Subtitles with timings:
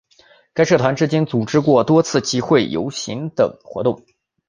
[0.55, 4.03] 该社团至今组织过多次集会游行等活动。